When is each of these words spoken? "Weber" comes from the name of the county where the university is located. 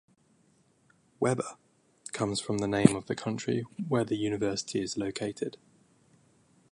"Weber" 1.19 1.57
comes 2.11 2.41
from 2.41 2.57
the 2.57 2.67
name 2.67 2.95
of 2.95 3.05
the 3.05 3.15
county 3.15 3.65
where 3.87 4.03
the 4.03 4.15
university 4.17 4.81
is 4.81 4.97
located. 4.97 5.57